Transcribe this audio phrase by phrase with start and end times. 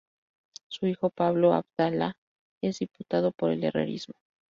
[0.67, 2.15] Su hijo Pablo Abdala
[2.63, 4.15] es diputado por el Herrerismo.